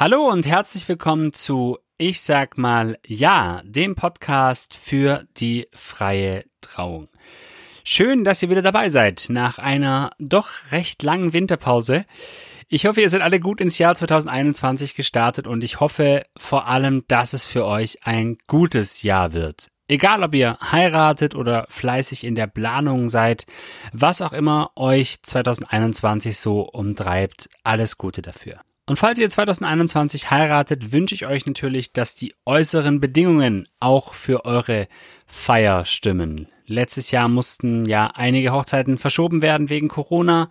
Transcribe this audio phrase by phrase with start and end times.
[0.00, 7.08] Hallo und herzlich willkommen zu Ich sag mal Ja, dem Podcast für die freie Trauung.
[7.82, 12.04] Schön, dass ihr wieder dabei seid nach einer doch recht langen Winterpause.
[12.68, 17.02] Ich hoffe, ihr seid alle gut ins Jahr 2021 gestartet und ich hoffe vor allem,
[17.08, 19.66] dass es für euch ein gutes Jahr wird.
[19.88, 23.46] Egal, ob ihr heiratet oder fleißig in der Planung seid,
[23.92, 28.60] was auch immer euch 2021 so umtreibt, alles Gute dafür.
[28.88, 34.46] Und falls ihr 2021 heiratet, wünsche ich euch natürlich, dass die äußeren Bedingungen auch für
[34.46, 34.88] eure
[35.26, 36.48] Feier stimmen.
[36.66, 40.48] Letztes Jahr mussten ja einige Hochzeiten verschoben werden wegen Corona.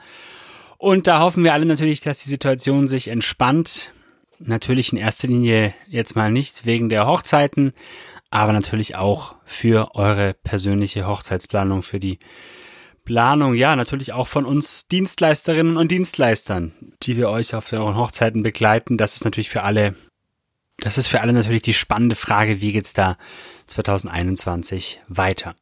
[0.78, 3.92] Und da hoffen wir alle natürlich, dass die Situation sich entspannt.
[4.38, 7.74] Natürlich in erster Linie jetzt mal nicht wegen der Hochzeiten,
[8.30, 12.20] aber natürlich auch für eure persönliche Hochzeitsplanung, für die
[13.08, 18.44] Planung, ja, natürlich auch von uns Dienstleisterinnen und Dienstleistern, die wir euch auf euren Hochzeiten
[18.44, 18.98] begleiten.
[18.98, 19.96] Das ist natürlich für alle,
[20.80, 23.18] das ist für alle natürlich die spannende Frage, wie geht's da
[23.68, 25.56] 2021 weiter?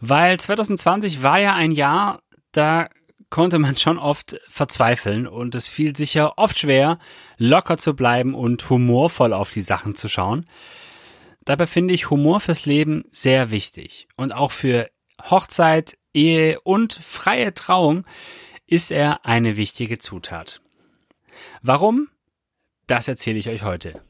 [0.00, 2.18] Weil 2020 war ja ein Jahr,
[2.50, 2.88] da
[3.30, 6.98] konnte man schon oft verzweifeln und es fiel sicher oft schwer,
[7.38, 10.44] locker zu bleiben und humorvoll auf die Sachen zu schauen.
[11.44, 14.88] Dabei finde ich Humor fürs Leben sehr wichtig und auch für
[15.22, 18.06] Hochzeit, Ehe und freie Trauung
[18.66, 20.62] ist er eine wichtige Zutat.
[21.60, 22.08] Warum?
[22.86, 24.00] Das erzähle ich euch heute.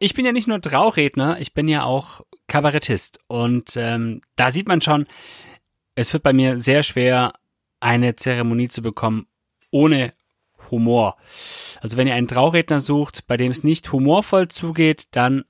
[0.00, 2.22] Ich bin ja nicht nur Trauredner, ich bin ja auch
[2.54, 3.18] Kabarettist.
[3.26, 5.08] Und ähm, da sieht man schon,
[5.96, 7.32] es wird bei mir sehr schwer,
[7.80, 9.26] eine Zeremonie zu bekommen
[9.72, 10.12] ohne
[10.70, 11.16] Humor.
[11.80, 15.44] Also wenn ihr einen Trauredner sucht, bei dem es nicht humorvoll zugeht, dann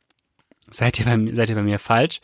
[0.71, 2.23] seid ihr bei, seid ihr bei mir falsch.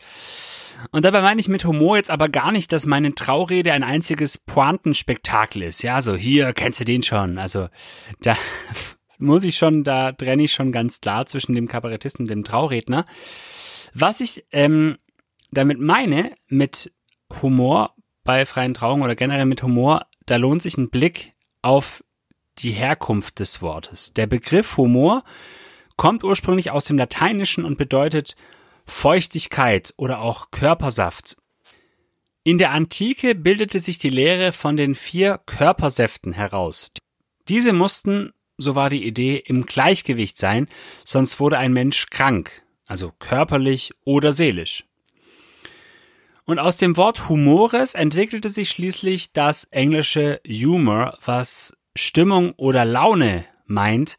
[0.89, 4.39] Und dabei meine ich mit Humor jetzt aber gar nicht, dass meine Traurede ein einziges
[4.39, 5.83] Pointenspektakel ist.
[5.83, 7.37] Ja, so hier kennst du den schon.
[7.37, 7.69] Also
[8.23, 8.35] da
[9.19, 13.05] muss ich schon, da trenne ich schon ganz klar zwischen dem Kabarettisten und dem Trauredner.
[13.93, 14.97] Was ich ähm,
[15.51, 16.91] damit meine, mit
[17.41, 22.03] Humor bei freien Trauungen oder generell mit Humor, da lohnt sich ein Blick auf
[22.59, 24.13] die Herkunft des Wortes.
[24.13, 25.23] Der Begriff Humor
[25.97, 28.35] kommt ursprünglich aus dem Lateinischen und bedeutet
[28.85, 31.37] Feuchtigkeit oder auch Körpersaft.
[32.43, 36.91] In der Antike bildete sich die Lehre von den vier Körpersäften heraus.
[37.47, 40.67] Diese mussten, so war die Idee, im Gleichgewicht sein,
[41.05, 42.60] sonst wurde ein Mensch krank
[42.91, 44.83] also körperlich oder seelisch.
[46.43, 53.45] Und aus dem Wort Humores entwickelte sich schließlich das englische Humor, was Stimmung oder Laune
[53.65, 54.17] meint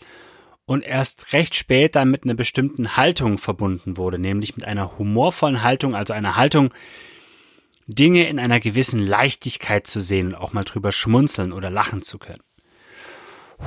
[0.64, 5.62] und erst recht spät dann mit einer bestimmten Haltung verbunden wurde, nämlich mit einer humorvollen
[5.62, 6.72] Haltung, also einer Haltung,
[7.86, 12.18] Dinge in einer gewissen Leichtigkeit zu sehen und auch mal drüber schmunzeln oder lachen zu
[12.18, 12.40] können.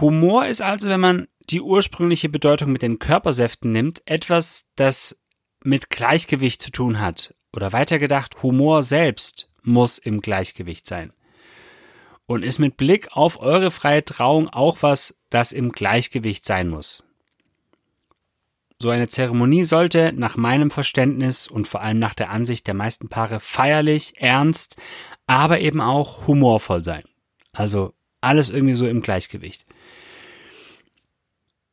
[0.01, 5.21] Humor ist also, wenn man die ursprüngliche Bedeutung mit den Körpersäften nimmt, etwas, das
[5.63, 7.35] mit Gleichgewicht zu tun hat.
[7.53, 11.13] Oder weitergedacht, Humor selbst muss im Gleichgewicht sein.
[12.27, 17.03] Und ist mit Blick auf eure freie Trauung auch was, das im Gleichgewicht sein muss.
[18.81, 23.07] So eine Zeremonie sollte nach meinem Verständnis und vor allem nach der Ansicht der meisten
[23.07, 24.75] Paare feierlich, ernst,
[25.27, 27.03] aber eben auch humorvoll sein.
[27.53, 29.65] Also alles irgendwie so im Gleichgewicht.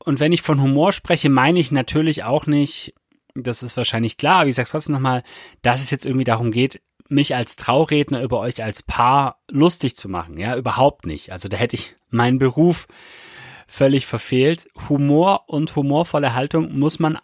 [0.05, 2.95] Und wenn ich von Humor spreche, meine ich natürlich auch nicht,
[3.35, 5.23] das ist wahrscheinlich klar, aber ich sag's trotzdem nochmal,
[5.63, 10.09] dass es jetzt irgendwie darum geht, mich als Trauredner über euch als Paar lustig zu
[10.09, 10.39] machen.
[10.39, 11.31] Ja, überhaupt nicht.
[11.31, 12.89] Also da hätte ich meinen Beruf
[13.67, 14.69] völlig verfehlt.
[14.89, 17.19] Humor und humorvolle Haltung muss man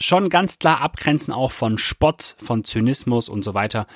[0.00, 3.86] schon ganz klar abgrenzen, auch von Spott, von Zynismus und so weiter.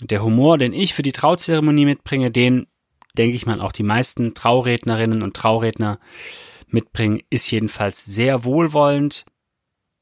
[0.00, 2.66] Der Humor, den ich für die Trauzeremonie mitbringe, den
[3.16, 5.98] denke ich mal auch die meisten Traurednerinnen und Trauredner
[6.72, 9.24] mitbringen, ist jedenfalls sehr wohlwollend.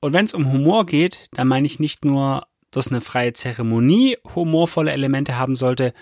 [0.00, 4.17] Und wenn es um Humor geht, dann meine ich nicht nur, dass eine freie Zeremonie
[4.35, 5.93] humorvolle Elemente haben sollte,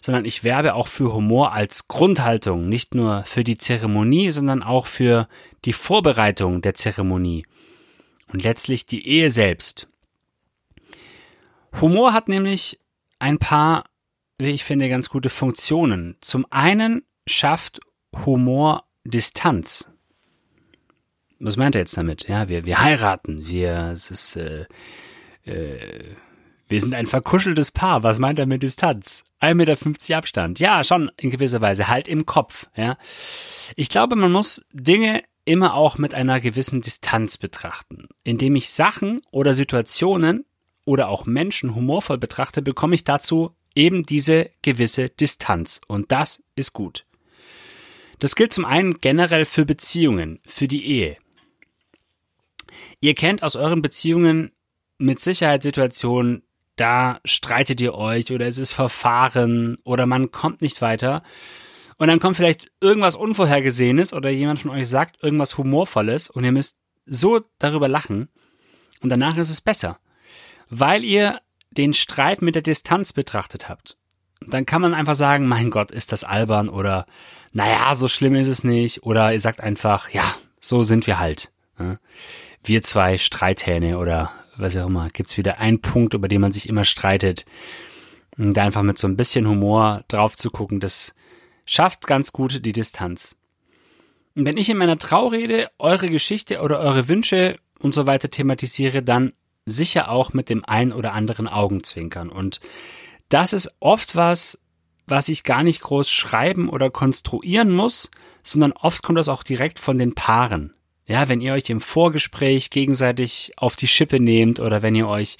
[0.00, 4.86] sondern ich werbe auch für Humor als Grundhaltung, nicht nur für die Zeremonie, sondern auch
[4.86, 5.28] für
[5.64, 7.44] die Vorbereitung der Zeremonie
[8.32, 9.88] und letztlich die Ehe selbst.
[11.80, 12.78] Humor hat nämlich
[13.18, 13.84] ein paar,
[14.38, 16.16] wie ich finde, ganz gute Funktionen.
[16.20, 17.80] Zum einen schafft
[18.24, 19.88] Humor Distanz
[21.38, 22.28] was meint er jetzt damit?
[22.28, 24.66] Ja, wir, wir heiraten, wir, es ist, äh,
[25.44, 26.14] äh,
[26.68, 28.02] wir sind ein verkuscheltes Paar.
[28.02, 29.24] Was meint er mit Distanz?
[29.40, 30.58] 1,50 Meter Abstand.
[30.58, 31.88] Ja, schon in gewisser Weise.
[31.88, 32.66] Halt im Kopf.
[32.76, 32.98] Ja.
[33.76, 38.08] Ich glaube, man muss Dinge immer auch mit einer gewissen Distanz betrachten.
[38.24, 40.44] Indem ich Sachen oder Situationen
[40.84, 45.80] oder auch Menschen humorvoll betrachte, bekomme ich dazu eben diese gewisse Distanz.
[45.86, 47.06] Und das ist gut.
[48.18, 51.16] Das gilt zum einen generell für Beziehungen, für die Ehe.
[53.00, 54.52] Ihr kennt aus euren Beziehungen
[54.98, 56.42] mit Sicherheit Situationen,
[56.76, 61.22] da streitet ihr euch oder es ist Verfahren oder man kommt nicht weiter.
[61.96, 66.52] Und dann kommt vielleicht irgendwas Unvorhergesehenes oder jemand von euch sagt irgendwas Humorvolles und ihr
[66.52, 68.28] müsst so darüber lachen
[69.00, 69.98] und danach ist es besser,
[70.68, 71.40] weil ihr
[71.70, 73.96] den Streit mit der Distanz betrachtet habt.
[74.40, 77.06] Dann kann man einfach sagen, mein Gott, ist das albern oder
[77.52, 81.50] naja, so schlimm ist es nicht oder ihr sagt einfach, ja, so sind wir halt.
[82.68, 86.68] Wir zwei Streithähne oder was auch immer, gibt's wieder einen Punkt, über den man sich
[86.68, 87.46] immer streitet.
[88.36, 91.14] Und da einfach mit so ein bisschen Humor drauf zu gucken, das
[91.66, 93.36] schafft ganz gut die Distanz.
[94.34, 99.02] Und wenn ich in meiner Traurede eure Geschichte oder eure Wünsche und so weiter thematisiere,
[99.02, 99.32] dann
[99.64, 102.28] sicher auch mit dem ein oder anderen Augenzwinkern.
[102.28, 102.60] Und
[103.28, 104.60] das ist oft was,
[105.06, 108.10] was ich gar nicht groß schreiben oder konstruieren muss,
[108.42, 110.74] sondern oft kommt das auch direkt von den Paaren.
[111.08, 115.38] Ja, wenn ihr euch im Vorgespräch gegenseitig auf die Schippe nehmt oder wenn ihr euch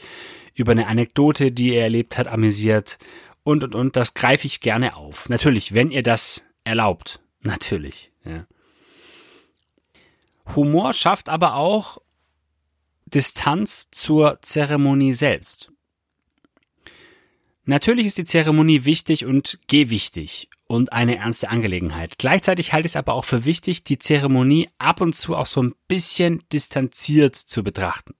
[0.54, 2.98] über eine Anekdote, die ihr erlebt habt, amüsiert
[3.44, 5.28] und und und, das greife ich gerne auf.
[5.28, 7.20] Natürlich, wenn ihr das erlaubt.
[7.42, 8.10] Natürlich.
[8.24, 8.46] Ja.
[10.56, 11.98] Humor schafft aber auch
[13.04, 15.70] Distanz zur Zeremonie selbst.
[17.68, 22.14] Natürlich ist die Zeremonie wichtig und gewichtig und eine ernste Angelegenheit.
[22.16, 25.62] Gleichzeitig halte ich es aber auch für wichtig, die Zeremonie ab und zu auch so
[25.62, 28.14] ein bisschen distanziert zu betrachten.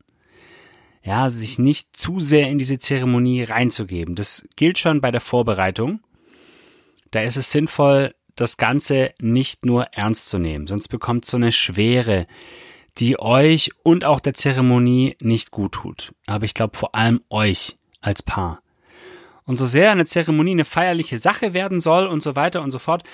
[1.02, 4.16] Ja, sich nicht zu sehr in diese Zeremonie reinzugeben.
[4.16, 6.00] Das gilt schon bei der Vorbereitung.
[7.10, 11.52] Da ist es sinnvoll, das Ganze nicht nur ernst zu nehmen, sonst bekommt so eine
[11.52, 12.26] Schwere,
[12.98, 16.12] die euch und auch der Zeremonie nicht gut tut.
[16.26, 18.60] Aber ich glaube vor allem euch als Paar.
[19.48, 22.78] Und so sehr eine Zeremonie eine feierliche Sache werden soll und so weiter und so
[22.78, 23.04] fort,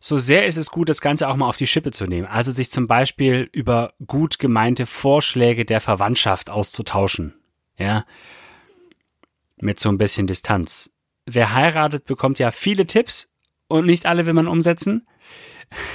[0.00, 2.26] so sehr ist es gut, das Ganze auch mal auf die Schippe zu nehmen.
[2.26, 7.34] Also sich zum Beispiel über gut gemeinte Vorschläge der Verwandtschaft auszutauschen.
[7.78, 8.04] Ja.
[9.56, 10.90] Mit so ein bisschen Distanz.
[11.26, 13.32] Wer heiratet, bekommt ja viele Tipps
[13.68, 15.06] und nicht alle will man umsetzen.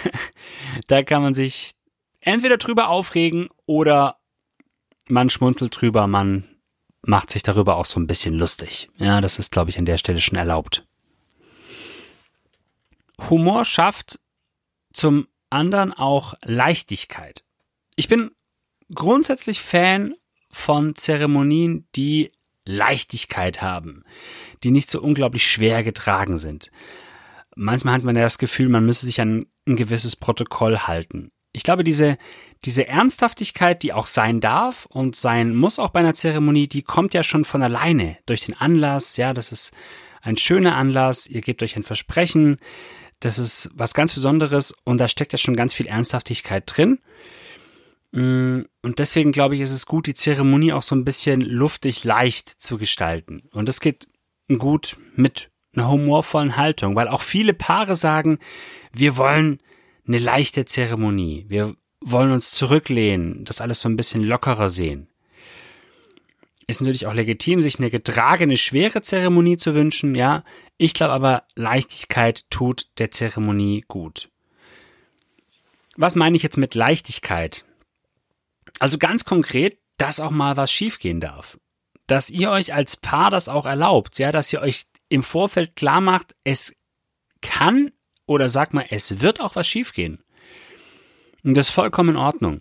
[0.87, 1.73] da kann man sich
[2.21, 4.15] entweder drüber aufregen oder
[5.09, 6.45] man schmunzelt drüber, man
[7.09, 8.89] macht sich darüber auch so ein bisschen lustig.
[8.97, 10.85] Ja, das ist, glaube ich, an der Stelle schon erlaubt.
[13.29, 14.19] Humor schafft
[14.93, 17.43] zum anderen auch Leichtigkeit.
[17.95, 18.31] Ich bin
[18.93, 20.13] grundsätzlich Fan
[20.51, 22.31] von Zeremonien, die
[22.63, 24.03] Leichtigkeit haben,
[24.63, 26.71] die nicht so unglaublich schwer getragen sind.
[27.55, 31.31] Manchmal hat man ja das Gefühl, man müsse sich an ein gewisses Protokoll halten.
[31.51, 32.17] Ich glaube, diese,
[32.65, 37.13] diese Ernsthaftigkeit, die auch sein darf und sein muss auch bei einer Zeremonie, die kommt
[37.13, 39.15] ja schon von alleine durch den Anlass.
[39.17, 39.71] Ja, das ist
[40.21, 41.27] ein schöner Anlass.
[41.27, 42.57] Ihr gebt euch ein Versprechen.
[43.21, 46.99] Das ist was ganz Besonderes und da steckt ja schon ganz viel Ernsthaftigkeit drin.
[48.11, 52.03] Mm, und deswegen glaube ich, ist es gut, die Zeremonie auch so ein bisschen luftig
[52.03, 53.43] leicht zu gestalten.
[53.51, 54.07] Und das geht
[54.57, 58.39] gut mit einer humorvollen Haltung, weil auch viele Paare sagen,
[58.91, 59.59] wir wollen
[60.07, 61.45] eine leichte Zeremonie.
[61.47, 65.07] Wir wollen uns zurücklehnen, das alles so ein bisschen lockerer sehen.
[66.67, 70.43] Ist natürlich auch legitim, sich eine getragene, schwere Zeremonie zu wünschen, ja.
[70.77, 74.29] Ich glaube aber, Leichtigkeit tut der Zeremonie gut.
[75.97, 77.65] Was meine ich jetzt mit Leichtigkeit?
[78.79, 81.59] Also ganz konkret, dass auch mal was schiefgehen darf.
[82.07, 86.01] Dass ihr euch als Paar das auch erlaubt, ja, dass ihr euch im Vorfeld klar
[86.01, 86.73] macht, es
[87.41, 87.91] kann
[88.25, 90.23] oder sag mal, es wird auch was schiefgehen.
[91.43, 92.59] Und das ist vollkommen in Ordnung.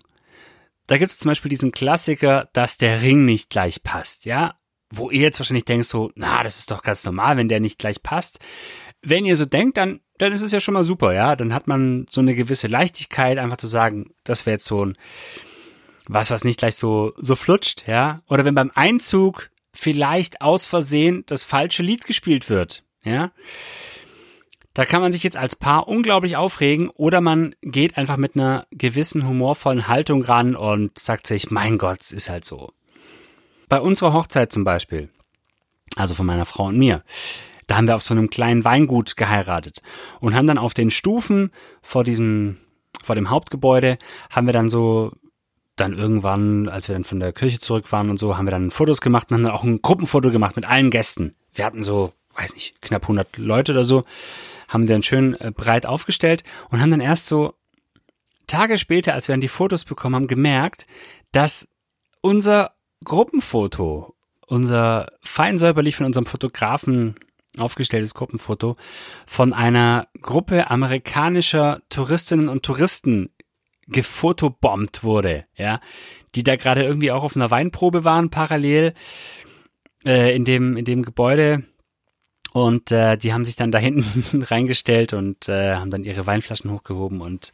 [0.86, 4.54] Da gibt es zum Beispiel diesen Klassiker, dass der Ring nicht gleich passt, ja?
[4.90, 7.78] Wo ihr jetzt wahrscheinlich denkt so, na, das ist doch ganz normal, wenn der nicht
[7.78, 8.38] gleich passt.
[9.02, 11.36] Wenn ihr so denkt, dann, dann ist es ja schon mal super, ja?
[11.36, 14.96] Dann hat man so eine gewisse Leichtigkeit, einfach zu sagen, das wäre jetzt so ein,
[16.08, 18.22] was, was nicht gleich so, so flutscht, ja?
[18.26, 23.30] Oder wenn beim Einzug vielleicht aus Versehen das falsche Lied gespielt wird, ja?
[24.78, 28.64] Da kann man sich jetzt als Paar unglaublich aufregen oder man geht einfach mit einer
[28.70, 32.72] gewissen humorvollen Haltung ran und sagt sich, mein Gott, es ist halt so.
[33.68, 35.08] Bei unserer Hochzeit zum Beispiel,
[35.96, 37.02] also von meiner Frau und mir,
[37.66, 39.82] da haben wir auf so einem kleinen Weingut geheiratet
[40.20, 41.50] und haben dann auf den Stufen
[41.82, 42.58] vor diesem,
[43.02, 43.98] vor dem Hauptgebäude,
[44.30, 45.10] haben wir dann so
[45.74, 48.70] dann irgendwann, als wir dann von der Kirche zurück waren und so, haben wir dann
[48.70, 51.32] Fotos gemacht und haben dann auch ein Gruppenfoto gemacht mit allen Gästen.
[51.52, 54.04] Wir hatten so, weiß nicht, knapp 100 Leute oder so
[54.68, 57.54] haben den schön äh, breit aufgestellt und haben dann erst so
[58.46, 60.86] Tage später, als wir dann die Fotos bekommen haben, gemerkt,
[61.32, 61.74] dass
[62.20, 62.72] unser
[63.04, 64.14] Gruppenfoto,
[64.46, 67.14] unser fein säuberlich von unserem Fotografen
[67.58, 68.76] aufgestelltes Gruppenfoto
[69.26, 73.30] von einer Gruppe amerikanischer Touristinnen und Touristen
[73.86, 75.80] gefotobombt wurde, ja,
[76.34, 78.94] die da gerade irgendwie auch auf einer Weinprobe waren parallel
[80.04, 81.64] äh, in dem in dem Gebäude
[82.52, 86.70] und äh, die haben sich dann da hinten reingestellt und äh, haben dann ihre Weinflaschen
[86.70, 87.52] hochgehoben und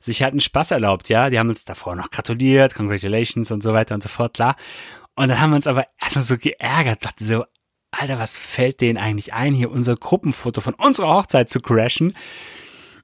[0.00, 1.30] sich halt einen Spaß erlaubt, ja.
[1.30, 4.56] Die haben uns davor noch gratuliert, congratulations und so weiter und so fort, klar.
[5.16, 7.44] Und dann haben wir uns aber erstmal so geärgert, dachte so,
[7.92, 12.12] Alter, was fällt denen eigentlich ein, hier unser Gruppenfoto von unserer Hochzeit zu crashen?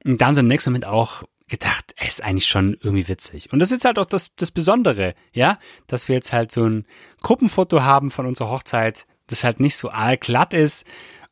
[0.04, 3.52] Und dann so im nächsten Moment auch gedacht, ey, ist eigentlich schon irgendwie witzig.
[3.52, 6.86] Und das ist halt auch das, das Besondere, ja, dass wir jetzt halt so ein
[7.20, 10.86] Gruppenfoto haben von unserer Hochzeit, das halt nicht so allglatt ist,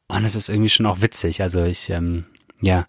[0.09, 1.43] und es ist irgendwie schon auch witzig.
[1.43, 2.25] Also ich, ähm,
[2.61, 2.87] ja,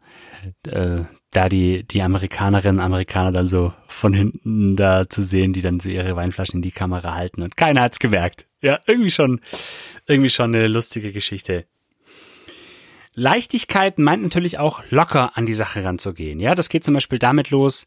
[0.68, 5.80] äh, da die, die Amerikanerinnen, Amerikaner dann so von hinten da zu sehen, die dann
[5.80, 8.48] so ihre Weinflaschen in die Kamera halten und keiner hat's gemerkt.
[8.62, 9.42] Ja, irgendwie schon,
[10.08, 11.66] irgendwie schon eine lustige Geschichte.
[13.14, 16.40] Leichtigkeit meint natürlich auch locker an die Sache ranzugehen.
[16.40, 17.86] Ja, das geht zum Beispiel damit los,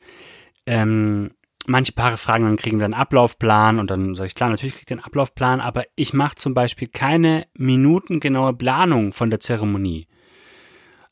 [0.66, 1.32] ähm,
[1.66, 4.90] manche Paare fragen, dann kriegen wir einen Ablaufplan und dann sage ich, klar, natürlich kriegt
[4.90, 10.08] ihr einen Ablaufplan, aber ich mache zum Beispiel keine minutengenaue Planung von der Zeremonie.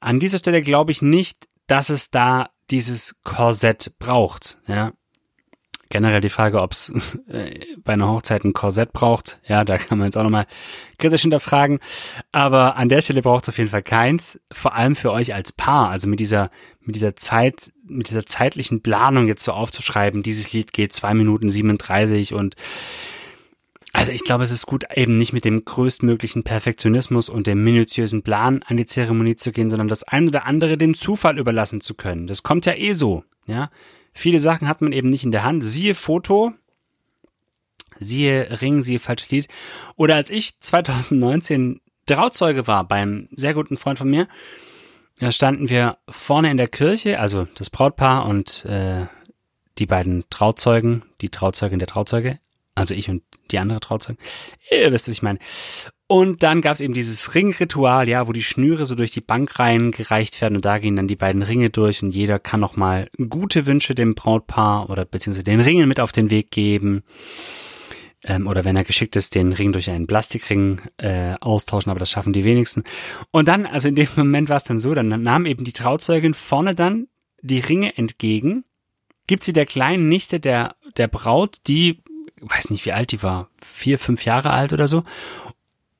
[0.00, 4.58] An dieser Stelle glaube ich nicht, dass es da dieses Korsett braucht.
[4.66, 4.92] Ja,
[5.90, 6.92] generell die Frage, ob es
[7.28, 9.38] äh, bei einer Hochzeit ein Korsett braucht.
[9.46, 10.46] Ja, da kann man jetzt auch nochmal
[10.98, 11.80] kritisch hinterfragen.
[12.32, 14.40] Aber an der Stelle braucht es auf jeden Fall keins.
[14.50, 15.90] Vor allem für euch als Paar.
[15.90, 20.72] Also mit dieser, mit dieser Zeit, mit dieser zeitlichen Planung jetzt so aufzuschreiben, dieses Lied
[20.72, 22.54] geht zwei Minuten 37 und
[23.92, 28.22] also ich glaube, es ist gut, eben nicht mit dem größtmöglichen Perfektionismus und dem minutiösen
[28.22, 31.94] Plan an die Zeremonie zu gehen, sondern das ein oder andere dem Zufall überlassen zu
[31.94, 32.28] können.
[32.28, 33.68] Das kommt ja eh so, ja.
[34.12, 35.64] Viele Sachen hat man eben nicht in der Hand.
[35.64, 36.52] Siehe Foto,
[37.98, 39.48] siehe Ring, siehe falsches Lied.
[39.96, 44.26] Oder als ich 2019 Trauzeuge war beim sehr guten Freund von mir,
[45.18, 49.06] da standen wir vorne in der Kirche, also das Brautpaar und äh,
[49.78, 52.38] die beiden Trauzeugen, die Trauzeugin der Trauzeuge,
[52.74, 54.20] also ich und die andere Trauzeugen.
[54.70, 55.38] Ihr wisst, was ich meine.
[56.06, 59.92] Und dann gab es eben dieses Ringritual, ja, wo die Schnüre so durch die Bankreihen
[59.92, 63.66] gereicht werden und da gehen dann die beiden Ringe durch und jeder kann nochmal gute
[63.66, 67.04] Wünsche dem Brautpaar oder beziehungsweise den Ringen mit auf den Weg geben.
[68.24, 72.10] Ähm, oder wenn er geschickt ist, den Ring durch einen Plastikring äh, austauschen, aber das
[72.10, 72.82] schaffen die wenigsten.
[73.30, 76.34] Und dann, also in dem Moment war es dann so, dann nahm eben die Trauzeugin
[76.34, 77.06] vorne dann
[77.40, 78.64] die Ringe entgegen,
[79.26, 82.02] gibt sie der kleinen Nichte der, der Braut, die,
[82.40, 85.04] weiß nicht wie alt die war, vier, fünf Jahre alt oder so,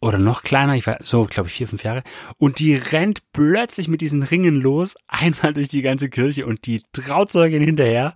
[0.01, 2.03] oder noch kleiner, ich war so, glaube ich, vier, fünf Jahre.
[2.39, 6.83] Und die rennt plötzlich mit diesen Ringen los, einmal durch die ganze Kirche und die
[6.93, 8.15] Trauzeugin hinterher.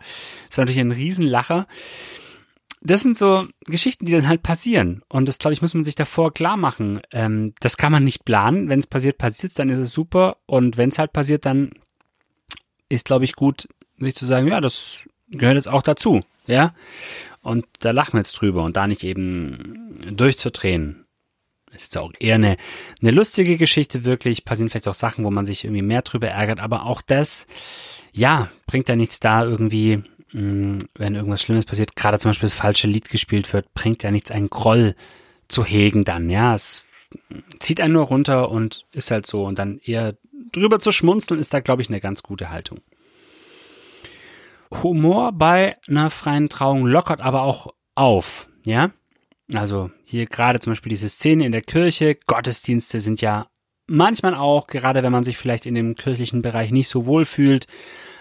[0.49, 1.67] Das war natürlich ein Riesenlacher.
[2.81, 5.03] Das sind so Geschichten, die dann halt passieren.
[5.09, 7.01] Und das, glaube ich, muss man sich davor klar machen.
[7.13, 8.69] Ähm, das kann man nicht planen.
[8.69, 10.37] Wenn es passiert, passiert es, dann ist es super.
[10.47, 11.71] Und wenn es halt passiert, dann
[12.89, 15.01] ist, glaube ich, gut, sich zu sagen, ja, das
[15.31, 16.21] gehört jetzt auch dazu.
[16.47, 16.75] Ja.
[17.45, 21.05] Und da lachen wir jetzt drüber und da nicht eben durchzudrehen
[21.75, 22.57] ist jetzt auch eher eine,
[23.01, 24.45] eine lustige Geschichte wirklich.
[24.45, 26.61] Passieren vielleicht auch Sachen, wo man sich irgendwie mehr drüber ärgert.
[26.61, 27.47] Aber auch das,
[28.13, 31.97] ja, bringt ja nichts da irgendwie, mh, mm, wenn irgendwas Schlimmes passiert.
[31.97, 34.95] Gerade zum Beispiel das falsche Lied gespielt wird, bringt ja nichts, einen Groll
[35.49, 36.31] zu hegen dann.
[36.31, 36.85] Ja, es
[37.59, 39.45] zieht einen nur runter und ist halt so.
[39.45, 40.17] Und dann eher
[40.53, 42.81] drüber zu schmunzeln, ist da, glaube ich, eine ganz gute Haltung.
[44.83, 48.91] Humor bei einer freien Trauung lockert aber auch auf, ja.
[49.53, 53.49] Also hier gerade zum Beispiel diese Szene in der Kirche, Gottesdienste sind ja
[53.87, 57.67] manchmal auch, gerade wenn man sich vielleicht in dem kirchlichen Bereich nicht so wohl fühlt,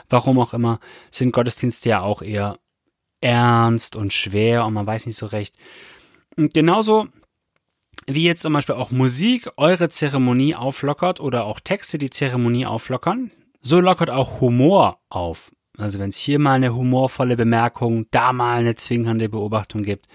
[0.10, 0.80] warum auch immer,
[1.12, 2.60] sind Gottesdienste ja auch eher
[3.22, 5.56] ernst und schwer und man weiß nicht so recht.
[6.36, 7.08] Und genauso
[8.06, 13.32] wie jetzt zum Beispiel auch Musik eure Zeremonie auflockert oder auch Texte die Zeremonie auflockern,
[13.62, 15.52] so lockert auch Humor auf.
[15.78, 20.08] Also wenn es hier mal eine humorvolle Bemerkung, da mal eine zwingende Beobachtung gibt,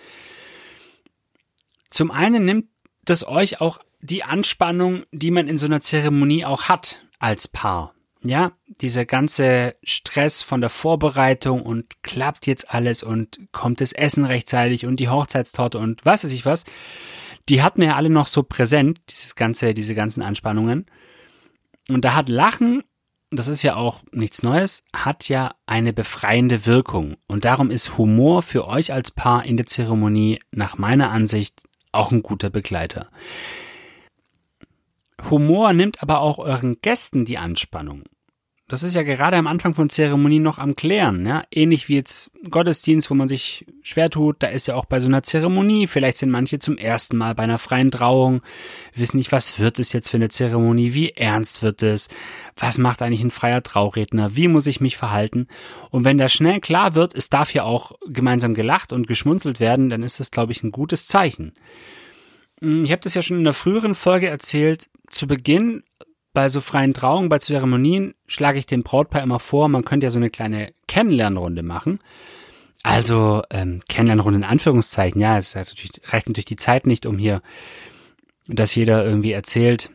[1.90, 2.66] zum einen nimmt
[3.04, 7.94] das euch auch die Anspannung, die man in so einer Zeremonie auch hat als Paar.
[8.22, 14.24] Ja, dieser ganze Stress von der Vorbereitung und klappt jetzt alles und kommt das Essen
[14.24, 16.64] rechtzeitig und die Hochzeitstorte und was weiß ich was,
[17.48, 20.86] die hatten ja alle noch so präsent, dieses ganze, diese ganzen Anspannungen.
[21.88, 22.82] Und da hat Lachen,
[23.30, 27.16] das ist ja auch nichts Neues, hat ja eine befreiende Wirkung.
[27.26, 32.10] Und darum ist Humor für euch als Paar in der Zeremonie nach meiner Ansicht auch
[32.10, 33.10] ein guter Begleiter.
[35.30, 38.04] Humor nimmt aber auch euren Gästen die Anspannung.
[38.68, 41.44] Das ist ja gerade am Anfang von Zeremonien noch am Klären, ja.
[41.50, 45.08] Ähnlich wie jetzt Gottesdienst, wo man sich schwer tut, da ist ja auch bei so
[45.08, 48.42] einer Zeremonie, vielleicht sind manche zum ersten Mal bei einer freien Trauung,
[48.94, 52.08] wissen nicht, was wird es jetzt für eine Zeremonie, wie ernst wird es,
[52.56, 55.48] was macht eigentlich ein freier Trauredner, wie muss ich mich verhalten?
[55.90, 59.88] Und wenn da schnell klar wird, es darf ja auch gemeinsam gelacht und geschmunzelt werden,
[59.88, 61.54] dann ist das, glaube ich, ein gutes Zeichen.
[62.60, 64.90] Hm, ich habe das ja schon in der früheren Folge erzählt.
[65.06, 65.84] Zu Beginn
[66.32, 70.10] bei so freien Trauungen, bei Zeremonien schlage ich dem Brautpaar immer vor, man könnte ja
[70.10, 72.00] so eine kleine Kennenlernrunde machen.
[72.82, 77.42] Also ähm, Kennenlernrunde in Anführungszeichen, ja, es natürlich, reicht natürlich die Zeit nicht, um hier,
[78.46, 79.90] dass jeder irgendwie erzählt,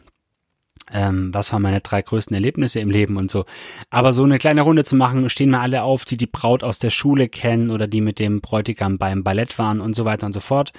[0.91, 3.45] ähm, was waren meine drei größten Erlebnisse im Leben und so.
[3.89, 6.77] Aber so eine kleine Runde zu machen, stehen mal alle auf, die die Braut aus
[6.77, 10.33] der Schule kennen oder die mit dem Bräutigam beim Ballett waren und so weiter und
[10.33, 10.73] so fort.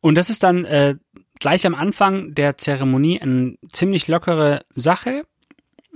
[0.00, 0.96] Und das ist dann äh,
[1.38, 5.24] gleich am Anfang der Zeremonie eine ziemlich lockere Sache,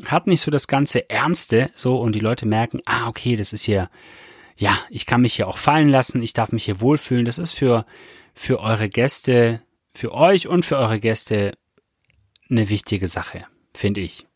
[0.05, 3.65] hat nicht so das ganze Ernste, so, und die Leute merken, ah, okay, das ist
[3.65, 3.91] hier,
[4.57, 7.25] ja, ich kann mich hier auch fallen lassen, ich darf mich hier wohlfühlen.
[7.25, 7.87] Das ist für,
[8.35, 9.63] für eure Gäste,
[9.95, 11.53] für euch und für eure Gäste
[12.51, 14.27] eine wichtige Sache, finde ich.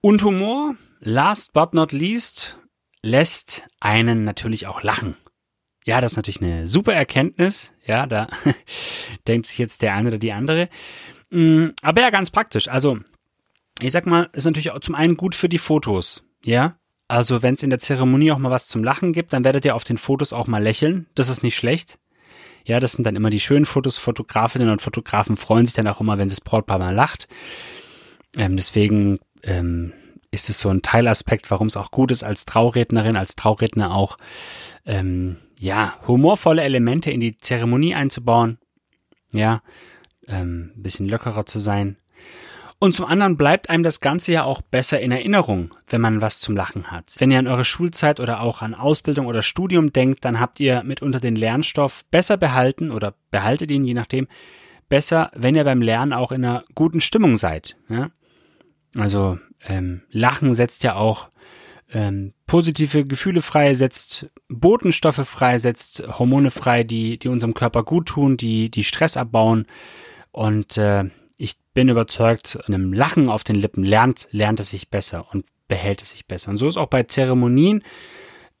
[0.00, 2.58] Und Humor, last but not least,
[3.02, 5.16] lässt einen natürlich auch lachen.
[5.86, 7.72] Ja, das ist natürlich eine super Erkenntnis.
[7.86, 8.28] Ja, da
[9.28, 10.68] denkt sich jetzt der eine oder die andere.
[11.30, 12.68] Mm, aber ja, ganz praktisch.
[12.68, 12.98] Also,
[13.80, 16.24] ich sag mal, ist natürlich auch zum einen gut für die Fotos.
[16.42, 16.76] Ja,
[17.06, 19.76] also wenn es in der Zeremonie auch mal was zum Lachen gibt, dann werdet ihr
[19.76, 21.06] auf den Fotos auch mal lächeln.
[21.14, 21.98] Das ist nicht schlecht.
[22.64, 23.96] Ja, das sind dann immer die schönen Fotos.
[23.96, 27.28] Fotografinnen und Fotografen freuen sich dann auch immer, wenn das Brautpaar mal lacht.
[28.36, 29.92] Ähm, deswegen ähm,
[30.32, 34.18] ist es so ein Teilaspekt, warum es auch gut ist, als Traurednerin, als Trauredner auch
[34.84, 38.58] ähm, ja, humorvolle Elemente in die Zeremonie einzubauen.
[39.32, 39.62] Ja,
[40.28, 41.96] ähm, bisschen lockerer zu sein.
[42.78, 46.40] Und zum anderen bleibt einem das Ganze ja auch besser in Erinnerung, wenn man was
[46.40, 47.14] zum Lachen hat.
[47.18, 50.82] Wenn ihr an eure Schulzeit oder auch an Ausbildung oder Studium denkt, dann habt ihr
[50.82, 54.28] mitunter den Lernstoff besser behalten oder behaltet ihn, je nachdem,
[54.90, 57.76] besser, wenn ihr beim Lernen auch in einer guten Stimmung seid.
[57.88, 58.10] Ja?
[58.94, 61.30] Also ähm, Lachen setzt ja auch
[61.92, 68.08] ähm, positive Gefühle frei, setzt Botenstoffe frei, setzt Hormone frei, die, die unserem Körper gut
[68.08, 69.66] tun, die, die Stress abbauen.
[70.32, 71.04] Und äh,
[71.38, 76.02] ich bin überzeugt, einem Lachen auf den Lippen lernt, lernt es sich besser und behält
[76.02, 76.50] es sich besser.
[76.50, 77.82] Und so ist auch bei Zeremonien.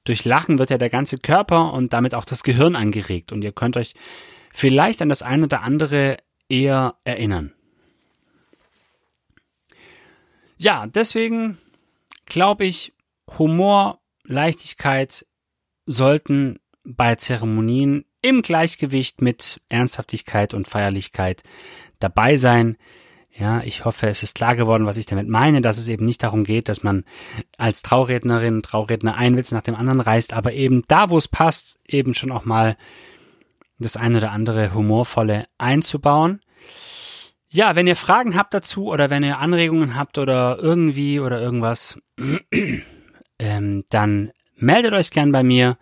[0.04, 3.32] Durch Lachen wird ja der ganze Körper und damit auch das Gehirn angeregt.
[3.32, 3.94] Und ihr könnt euch
[4.52, 7.52] vielleicht an das eine oder andere eher erinnern.
[10.58, 11.58] Ja, deswegen
[12.24, 12.92] glaube ich,
[13.38, 15.26] Humor, Leichtigkeit
[15.86, 21.42] sollten bei Zeremonien im Gleichgewicht mit Ernsthaftigkeit und Feierlichkeit
[21.98, 22.76] dabei sein.
[23.38, 26.22] Ja, ich hoffe, es ist klar geworden, was ich damit meine, dass es eben nicht
[26.22, 27.04] darum geht, dass man
[27.58, 31.78] als Traurednerin, Trauredner einen Witz nach dem anderen reißt, aber eben da, wo es passt,
[31.86, 32.76] eben schon auch mal
[33.78, 36.40] das eine oder andere humorvolle einzubauen.
[37.48, 41.98] Ja, wenn ihr Fragen habt dazu oder wenn ihr Anregungen habt oder irgendwie oder irgendwas,
[43.38, 45.78] ähm, dann meldet euch gern bei mir.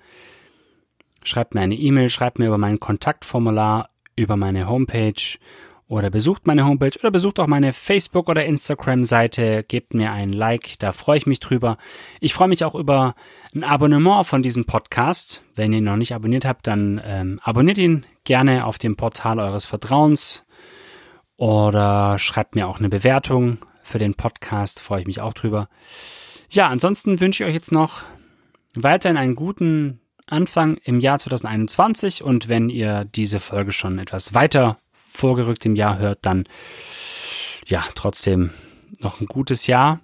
[1.22, 5.38] Schreibt mir eine E-Mail, schreibt mir über mein Kontaktformular, über meine Homepage
[5.86, 10.78] oder besucht meine Homepage oder besucht auch meine Facebook- oder Instagram-Seite, gebt mir ein Like,
[10.78, 11.78] da freue ich mich drüber.
[12.20, 13.14] Ich freue mich auch über
[13.54, 15.42] ein Abonnement von diesem Podcast.
[15.54, 19.38] Wenn ihr ihn noch nicht abonniert habt, dann ähm, abonniert ihn gerne auf dem Portal
[19.38, 20.44] eures Vertrauens
[21.36, 25.68] oder schreibt mir auch eine Bewertung für den Podcast, freue ich mich auch drüber.
[26.54, 28.04] Ja, ansonsten wünsche ich euch jetzt noch
[28.76, 34.78] weiterhin einen guten Anfang im Jahr 2021 und wenn ihr diese Folge schon etwas weiter
[34.92, 36.44] vorgerückt im Jahr hört, dann
[37.66, 38.50] ja, trotzdem
[39.00, 40.00] noch ein gutes Jahr.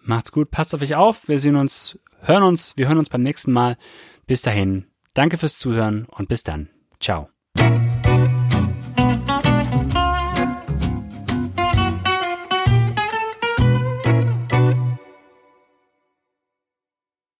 [0.00, 1.28] Macht's gut, passt auf euch auf.
[1.28, 3.76] Wir sehen uns, hören uns, wir hören uns beim nächsten Mal.
[4.26, 6.70] Bis dahin, danke fürs Zuhören und bis dann.
[6.98, 7.28] Ciao.